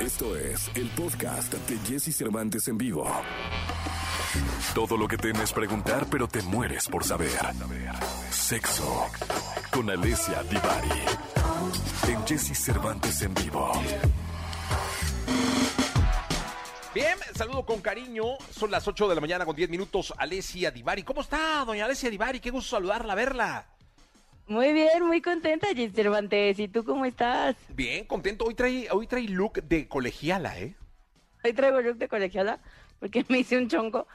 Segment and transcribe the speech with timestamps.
[0.00, 3.06] Esto es el podcast de Jesse Cervantes en vivo.
[4.74, 7.38] Todo lo que temes preguntar, pero te mueres por saber.
[8.30, 9.06] Sexo
[9.70, 10.88] con Alessia Divari.
[12.08, 13.70] En Jesse Cervantes en vivo.
[16.94, 18.38] Bien, saludo con cariño.
[18.50, 20.14] Son las 8 de la mañana con 10 minutos.
[20.16, 21.02] Alessia Divari.
[21.02, 22.40] ¿Cómo está, doña Alessia Divari?
[22.40, 23.66] Qué gusto saludarla, verla.
[24.50, 26.58] Muy bien, muy contenta, Jess Cervantes.
[26.58, 27.54] ¿Y tú cómo estás?
[27.68, 28.46] Bien, contento.
[28.46, 30.74] Hoy trae, hoy trae look de colegiala, ¿eh?
[31.44, 32.58] Hoy traigo look de colegiala
[32.98, 34.08] porque me hice un chonco.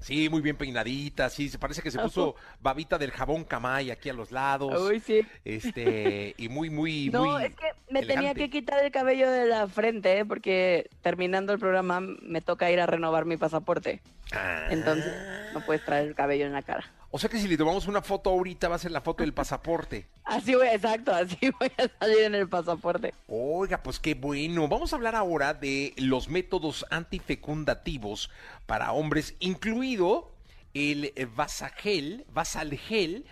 [0.00, 4.08] Sí, muy bien peinadita, sí, se parece que se puso babita del jabón camay aquí
[4.08, 4.80] a los lados.
[4.80, 5.26] Uy, sí.
[5.44, 9.46] Este, y muy, muy, No, muy es que me tenía que quitar el cabello de
[9.46, 10.24] la frente ¿eh?
[10.24, 14.00] porque terminando el programa me toca ir a renovar mi pasaporte.
[14.30, 14.68] Ah.
[14.70, 15.12] Entonces
[15.52, 16.88] no puedes traer el cabello en la cara.
[17.16, 19.32] O sea que si le tomamos una foto ahorita va a ser la foto del
[19.32, 20.06] pasaporte.
[20.26, 23.14] Así voy, exacto, así voy a salir en el pasaporte.
[23.26, 24.68] Oiga, pues qué bueno.
[24.68, 28.28] Vamos a hablar ahora de los métodos antifecundativos
[28.66, 30.30] para hombres, incluido
[30.74, 33.24] el eh, Vasagel, Vasalgel,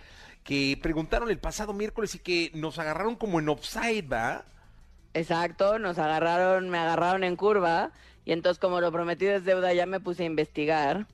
[0.43, 4.45] que preguntaron el pasado miércoles y que nos agarraron como en offside, ¿va?
[5.13, 7.91] Exacto, nos agarraron, me agarraron en curva
[8.25, 11.05] y entonces como lo prometido es deuda ya me puse a investigar.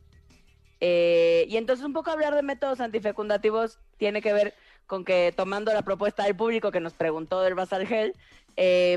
[0.84, 4.56] Eh, y entonces un poco hablar de métodos antifecundativos tiene que ver
[4.88, 8.16] con que tomando la propuesta del público que nos preguntó del basal gel,
[8.58, 8.94] eh,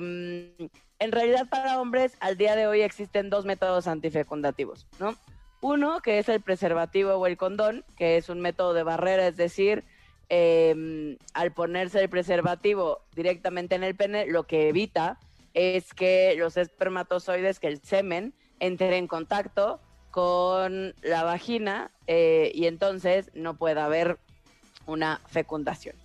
[0.98, 5.14] en realidad para hombres al día de hoy existen dos métodos antifecundativos, ¿no?
[5.60, 9.36] Uno que es el preservativo o el condón, que es un método de barrera, es
[9.36, 9.84] decir,
[10.30, 15.18] eh, al ponerse el preservativo directamente en el pene, lo que evita
[15.52, 19.80] es que los espermatozoides, que el semen, entre en contacto
[20.14, 24.20] con la vagina eh, y entonces no puede haber
[24.86, 25.96] una fecundación.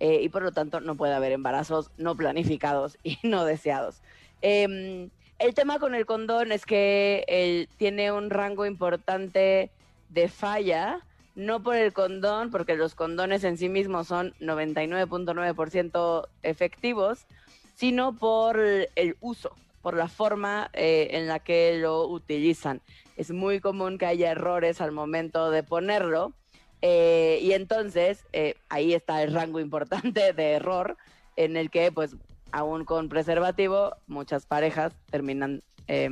[0.00, 4.02] Eh, y por lo tanto no puede haber embarazos no planificados y no deseados.
[4.40, 9.70] Eh, el tema con el condón es que él tiene un rango importante
[10.08, 10.98] de falla,
[11.36, 17.26] no por el condón, porque los condones en sí mismos son 99.9% efectivos,
[17.76, 22.80] sino por el uso, por la forma eh, en la que lo utilizan.
[23.16, 26.32] Es muy común que haya errores al momento de ponerlo
[26.80, 30.96] eh, y entonces eh, ahí está el rango importante de error
[31.36, 32.16] en el que pues
[32.52, 36.10] aún con preservativo muchas parejas terminan eh,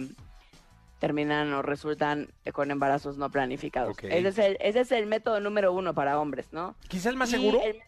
[0.98, 3.92] terminan o resultan con embarazos no planificados.
[3.92, 4.04] Ok.
[4.04, 6.74] Ese, es el, ese es el método número uno para hombres, ¿no?
[6.88, 7.60] Quizá el más Y seguro.
[7.62, 7.80] el-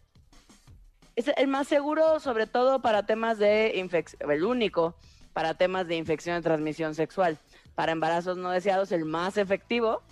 [1.14, 4.94] es el más seguro, sobre todo para temas de infección, el único
[5.32, 7.38] para temas de infección de transmisión sexual.
[7.75, 10.03] Para embarazos no deseados, el más efectivo,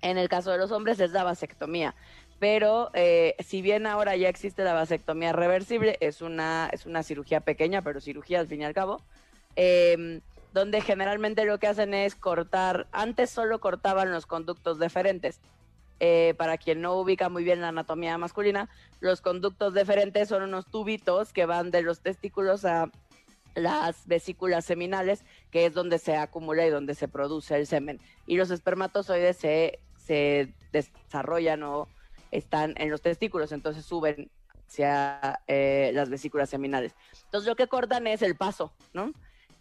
[0.00, 1.94] en el caso de los hombres, es la vasectomía.
[2.38, 7.40] Pero eh, si bien ahora ya existe la vasectomía reversible, es una, es una cirugía
[7.40, 9.00] pequeña, pero cirugía al fin y al cabo,
[9.56, 10.20] eh,
[10.52, 15.40] donde generalmente lo que hacen es cortar, antes solo cortaban los conductos deferentes.
[16.04, 18.68] Eh, para quien no ubica muy bien la anatomía masculina,
[18.98, 22.90] los conductos deferentes son unos tubitos que van de los testículos a
[23.54, 28.00] las vesículas seminales, que es donde se acumula y donde se produce el semen.
[28.26, 31.88] Y los espermatozoides se, se desarrollan o
[32.30, 34.30] están en los testículos, entonces suben
[34.66, 36.94] hacia eh, las vesículas seminales.
[37.24, 39.12] Entonces lo que cortan es el paso, ¿no?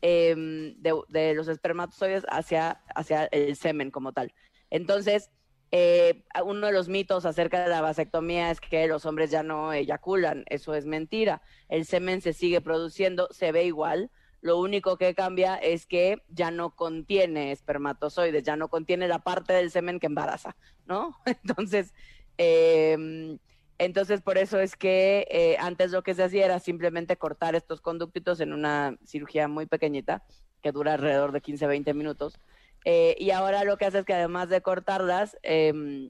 [0.02, 4.34] Em, de, de los espermatozoides hacia, hacia el semen como tal.
[4.72, 5.30] Entonces,
[5.72, 9.74] eh, uno de los mitos acerca de la vasectomía es que los hombres ya no
[9.74, 11.42] eyaculan, eso es mentira.
[11.70, 14.12] El semen se sigue produciendo, se ve igual.
[14.42, 19.54] Lo único que cambia es que ya no contiene espermatozoides, ya no contiene la parte
[19.54, 20.56] del semen que embaraza,
[20.88, 21.16] ¿no?
[21.26, 21.94] Entonces,
[22.38, 23.38] eh,
[23.78, 27.82] entonces por eso es que eh, antes lo que se hacía era simplemente cortar estos
[27.82, 30.24] conductitos en una cirugía muy pequeñita
[30.62, 32.40] que dura alrededor de 15-20 minutos.
[32.86, 36.10] Eh, y ahora lo que hace es que además de cortarlas, eh,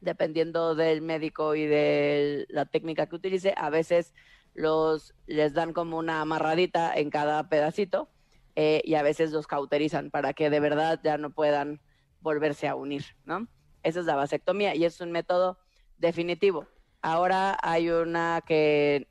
[0.00, 4.14] dependiendo del médico y de la técnica que utilice, a veces
[4.54, 8.08] los les dan como una amarradita en cada pedacito
[8.54, 11.80] eh, y a veces los cauterizan para que de verdad ya no puedan
[12.20, 13.48] volverse a unir, ¿no?
[13.82, 15.58] Esa es la vasectomía y es un método
[15.98, 16.66] definitivo.
[17.02, 19.08] Ahora hay una que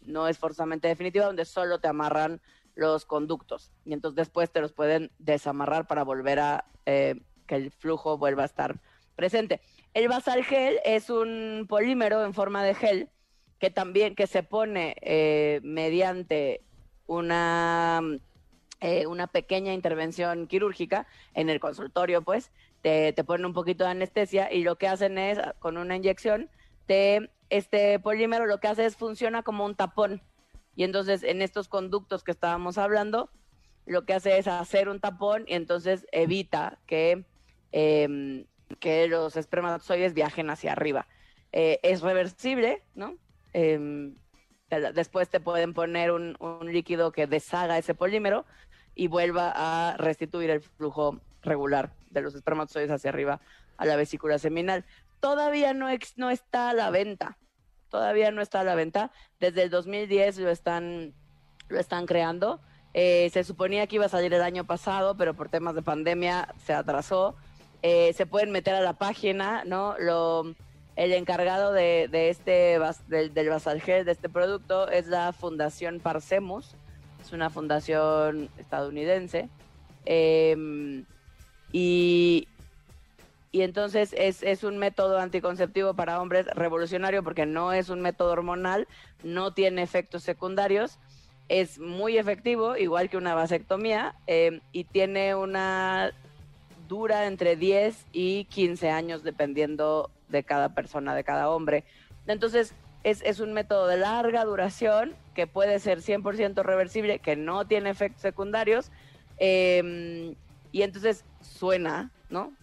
[0.00, 2.40] no es forzosamente definitiva, donde solo te amarran
[2.74, 7.70] los conductos y entonces después te los pueden desamarrar para volver a eh, que el
[7.70, 8.80] flujo vuelva a estar
[9.16, 9.60] presente.
[9.92, 13.10] El basal gel es un polímero en forma de gel
[13.58, 16.62] que también que se pone eh, mediante
[17.06, 18.00] una
[18.80, 22.50] eh, una pequeña intervención quirúrgica en el consultorio, pues
[22.82, 26.50] te, ponen un poquito de anestesia y lo que hacen es con una inyección
[26.84, 30.20] te este polímero lo que hace es funciona como un tapón
[30.76, 33.30] y entonces en estos conductos que estábamos hablando
[33.86, 37.24] lo que hace es hacer un tapón y entonces evita que,
[37.72, 38.46] em,
[38.80, 41.06] que los espermatozoides viajen hacia arriba.
[41.52, 43.16] Eh, es reversible, ¿no?
[43.52, 44.16] Em,
[44.94, 48.44] después te pueden poner un, líquido que deshaga ese polímero
[48.94, 53.40] y vuelva a restituir el flujo regular de los espermatozoides hacia arriba
[53.76, 54.84] a la vesícula seminal.
[55.20, 57.38] Todavía no, no está a la venta,
[57.94, 59.12] todavía no está a la venta.
[59.38, 61.14] Desde el 2010 lo están,
[61.68, 62.60] lo están creando.
[62.92, 66.52] Eh, se suponía que iba a salir el año pasado, pero por temas de pandemia
[66.66, 67.36] se atrasó.
[67.82, 69.94] Eh, se pueden meter a la página, ¿no?
[70.00, 70.56] Lo,
[70.96, 76.74] el encargado de, este del, del Basalgel, de este producto, es la Fundación Parsemus,
[77.24, 79.48] es una fundación estadounidense.
[80.04, 81.04] Em,
[81.70, 82.48] y,
[83.54, 88.32] y entonces es, es, un método anticonceptivo para hombres revolucionario porque no es un método
[88.32, 88.88] hormonal,
[89.22, 90.98] no tiene efectos secundarios,
[91.48, 96.10] es muy efectivo, igual que una vasectomía, em, y tiene una
[96.88, 101.84] dura entre 10 y 15 años dependiendo de cada persona, de cada hombre.
[102.26, 102.74] Entonces,
[103.04, 108.22] es, un método de larga duración que puede ser 100% reversible, que no tiene efectos
[108.22, 108.90] secundarios.
[109.38, 110.34] Em,
[110.72, 112.10] y entonces suena,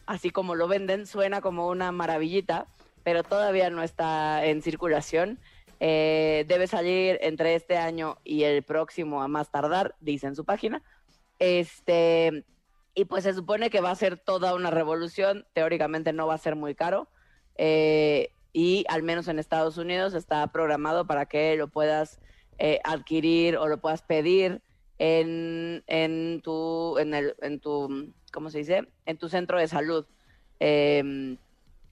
[0.05, 2.67] Así como lo venden, suena como una maravillita,
[3.03, 5.39] pero todavía no está en circulación.
[5.79, 10.45] Eh, debe salir entre este año y el próximo a más tardar, dice en su
[10.45, 10.83] página.
[11.39, 12.45] Este,
[12.93, 16.37] y pues se supone que va a ser toda una revolución, teóricamente no va a
[16.37, 17.07] ser muy caro.
[17.55, 22.19] Eh, y al menos en Estados Unidos está programado para que lo puedas
[22.57, 24.61] eh, adquirir o lo puedas pedir
[25.03, 28.87] en, en, tu, en, el, en tu, ¿cómo se dice?
[29.07, 30.05] En tu centro de salud.
[30.59, 31.37] Em,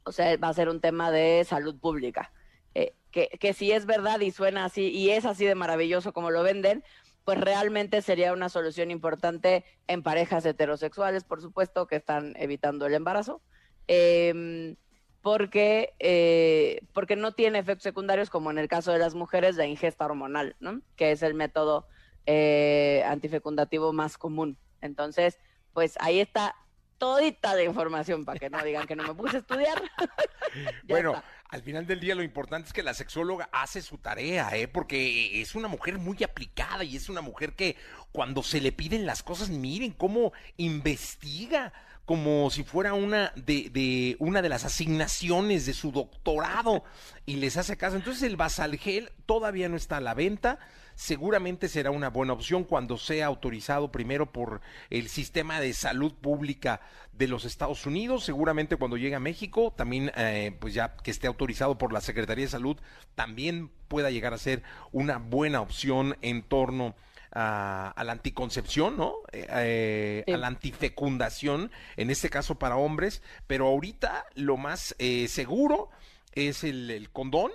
[0.04, 2.32] o sea, va a ser un tema de salud pública.
[2.76, 6.30] Eh, que, que si es verdad y suena así y es así de maravilloso como
[6.30, 6.84] lo venden,
[7.26, 12.94] pues realmente sería una solución importante en parejas heterosexuales, por supuesto, que están evitando el
[12.94, 13.42] embarazo.
[13.88, 14.76] Eh,
[15.24, 19.68] porque, eh, porque no tiene efectos secundarios como en el caso de las mujeres de
[19.68, 20.82] ingesta hormonal, ¿no?
[20.96, 21.88] que es el método
[22.32, 24.56] eh, antifecundativo más común.
[24.82, 25.40] Entonces,
[25.74, 26.54] pues ahí está
[27.00, 29.82] todita la información para que no digan que no me puse a estudiar.
[30.88, 34.68] bueno, al final del día lo importante es que la sexóloga hace su tarea, ¿eh?
[34.68, 37.76] porque es una mujer muy aplicada y es una mujer que
[38.12, 41.74] cuando se le piden las cosas, miren cómo investiga
[42.10, 46.84] como si fuera una de, una de las asignaciones de su doctorado
[47.28, 47.98] y les hace caso.
[47.98, 50.58] Entonces el Basalgel todavía no está a la venta.
[50.96, 54.60] Seguramente será una buena opción cuando sea autorizado primero por
[54.90, 56.82] el sistema de salud pública
[57.14, 58.24] de los Estados Unidos.
[58.24, 62.46] Seguramente cuando llegue a México, también eh, pues ya que esté autorizado por la Secretaría
[62.46, 62.78] de Salud,
[63.14, 66.96] también pueda llegar a ser una buena opción en torno a,
[67.34, 69.16] la anticoncepción, ¿no?
[69.32, 75.28] Eh, eh, a la antifecundación, en este caso para hombres, pero ahorita lo más eh,
[75.28, 75.90] seguro
[76.34, 77.52] es el, condón.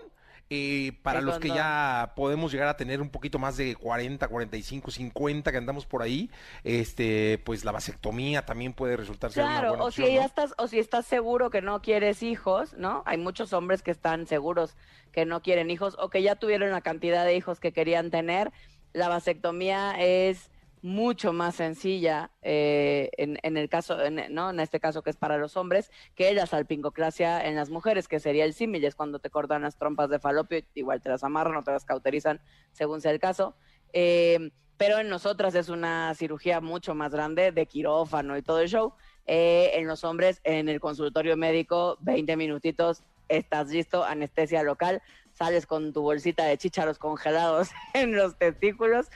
[1.02, 5.50] para los que ya podemos llegar a tener un poquito más de 40, 45, 50
[5.50, 6.30] que andamos por ahí,
[6.62, 10.68] este, pues la vasectomía también puede resultar ser una buena o si ya estás o
[10.68, 13.02] si estás seguro que no quieres hijos, ¿no?
[13.06, 14.76] Hay muchos hombres que están seguros
[15.10, 18.52] que no quieren hijos o que ya tuvieron la cantidad de hijos que querían tener
[18.94, 20.50] la vasectomía es
[20.80, 23.96] mucho más sencilla eh, en, el caso,
[24.30, 24.50] ¿no?
[24.50, 28.20] En este caso que es para los hombres, que la salpingoclasia en las mujeres, que
[28.20, 31.56] sería el símil, es cuando te cortan las trompas de falopio, igual te las amarran
[31.56, 32.40] o te las cauterizan,
[32.72, 33.56] según sea el caso.
[33.92, 38.68] Eh, pero en nosotras es una cirugía mucho más grande de quirófano y todo el
[38.68, 38.92] show.
[39.26, 45.00] Eh, en los hombres, en el consultorio médico, 20 minutitos, estás listo, anestesia local
[45.34, 49.06] sales con tu bolsita de chícharos congelados en los testículos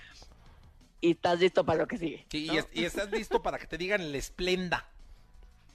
[1.00, 2.26] y estás listo para lo que sigue.
[2.30, 4.88] Sí, y, estás listo para que te digan el esplenda.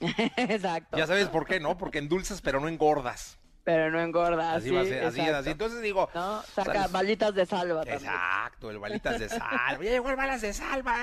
[0.00, 0.96] Exacto.
[0.98, 1.78] Ya sabes por qué, ¿no?
[1.78, 3.38] Porque endulzas pero no engordas.
[3.64, 4.58] Pero no engordas.
[4.58, 5.50] Así va ser, así, así.
[5.50, 6.10] Entonces digo.
[6.14, 7.82] No, saca balitas de salva.
[7.86, 9.78] Exacto, el balitas de salva.
[9.82, 10.94] ya llegó el balas de salva.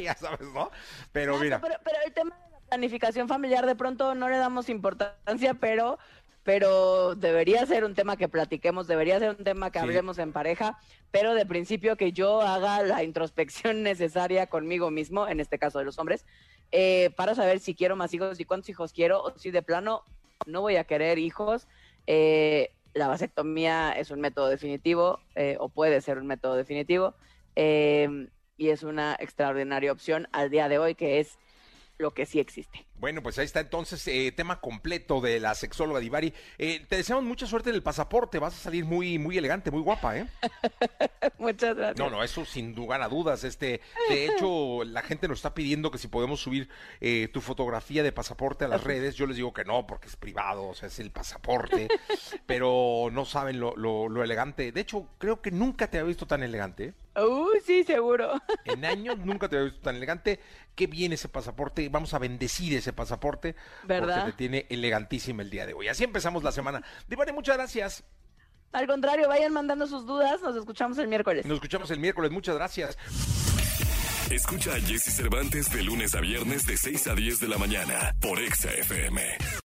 [0.00, 0.70] Ya sabes, ¿no?
[1.12, 1.60] Pero mira.
[1.60, 5.98] Pero, pero el tema de la planificación familiar de pronto no le damos importancia, pero
[6.44, 10.78] pero debería ser un tema que platiquemos, debería ser un tema que hablemos en pareja,
[11.10, 15.86] pero de principio que yo haga la introspección necesaria conmigo mismo, en este caso de
[15.86, 16.26] los hombres,
[16.70, 20.04] eh, para saber si quiero más hijos y cuántos hijos quiero, o si de plano
[20.46, 21.66] no voy a querer hijos.
[22.06, 27.14] Eh, la vasectomía es un método definitivo, eh, o puede ser un método definitivo,
[27.56, 31.38] y es una extraordinaria opción al día de hoy, que es
[31.98, 32.86] lo que sí existe.
[32.96, 36.32] Bueno, pues ahí está entonces eh, tema completo de la sexóloga Divari.
[36.58, 39.82] Eh, te deseamos mucha suerte en el pasaporte, vas a salir muy muy elegante, muy
[39.82, 40.26] guapa, ¿eh?
[41.38, 41.98] Muchas gracias.
[41.98, 43.44] No, no, eso sin lugar a dudas.
[43.44, 46.68] Este, de hecho, la gente nos está pidiendo que si podemos subir
[47.00, 49.14] eh, tu fotografía de pasaporte a las redes.
[49.14, 51.88] Yo les digo que no, porque es privado, o sea, es el pasaporte.
[52.46, 54.72] pero no saben lo, lo, lo elegante.
[54.72, 56.84] De hecho, creo que nunca te había visto tan elegante.
[56.84, 56.94] ¿eh?
[57.16, 58.32] Uy, sí, seguro.
[58.64, 60.40] En años nunca te había visto tan elegante.
[60.74, 61.83] Qué bien ese pasaporte.
[61.88, 63.54] Vamos a bendecir ese pasaporte.
[63.84, 64.20] ¿Verdad?
[64.20, 65.88] Porque te tiene elegantísima el día de hoy.
[65.88, 66.82] Así empezamos la semana.
[67.08, 68.04] Divane, muchas gracias.
[68.72, 70.42] Al contrario, vayan mandando sus dudas.
[70.42, 71.46] Nos escuchamos el miércoles.
[71.46, 72.32] Nos escuchamos el miércoles.
[72.32, 72.98] Muchas gracias.
[74.30, 78.14] Escucha a Jesse Cervantes de lunes a viernes de 6 a 10 de la mañana
[78.20, 79.20] por Exa FM.